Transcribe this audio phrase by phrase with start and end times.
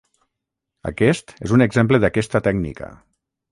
[0.91, 2.93] Aquest és un exemple d'aquesta tècnica.